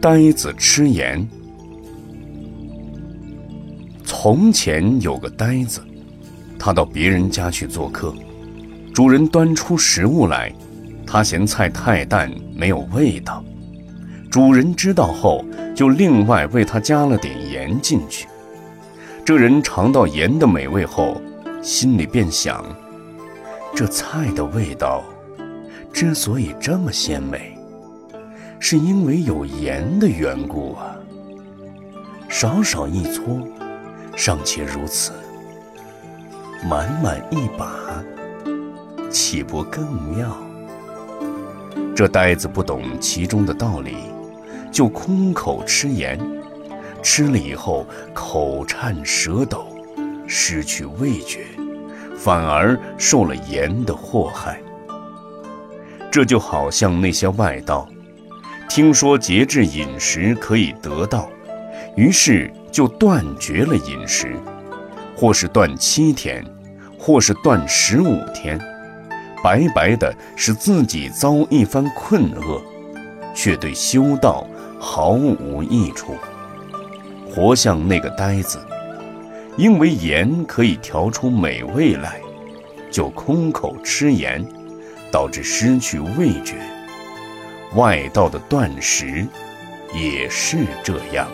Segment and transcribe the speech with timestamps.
[0.00, 1.26] 呆子吃盐。
[4.04, 5.80] 从前有个呆子，
[6.56, 8.14] 他到别人家去做客，
[8.94, 10.52] 主人端出食物来，
[11.04, 13.44] 他嫌菜太淡没有味道，
[14.30, 15.44] 主人知道后
[15.74, 18.28] 就另外为他加了点盐进去。
[19.24, 21.20] 这人尝到盐的美味后，
[21.60, 22.64] 心里便想：
[23.74, 25.02] 这菜的味道
[25.92, 27.57] 之所以这么鲜美，
[28.60, 30.96] 是因为有盐的缘故啊。
[32.28, 33.24] 少少一撮。
[34.16, 35.12] 尚且如此，
[36.68, 38.02] 满满一把，
[39.08, 40.36] 岂不更妙？
[41.94, 43.94] 这呆子不懂其中的道理，
[44.72, 46.18] 就空口吃盐，
[47.00, 49.68] 吃了以后口颤舌抖，
[50.26, 51.46] 失去味觉，
[52.16, 54.60] 反而受了盐的祸害。
[56.10, 57.88] 这就好像那些外道，
[58.68, 61.28] 听说节制饮食可以得道，
[61.96, 62.50] 于是。
[62.70, 64.36] 就断绝了饮食，
[65.16, 66.44] 或是断七天，
[66.98, 68.60] 或是断十五天，
[69.42, 72.62] 白白的使自己遭一番困厄，
[73.34, 74.46] 却对修道
[74.78, 76.14] 毫无益处，
[77.28, 78.60] 活像那个呆子。
[79.56, 82.20] 因为盐可以调出美味来，
[82.92, 84.46] 就空口吃盐，
[85.10, 86.56] 导致失去味觉。
[87.74, 89.26] 外道的断食
[89.94, 91.28] 也是这样。